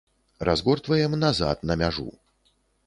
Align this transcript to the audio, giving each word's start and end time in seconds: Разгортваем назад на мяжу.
Разгортваем 0.47 1.11
назад 1.25 1.61
на 1.69 1.75
мяжу. 1.81 2.11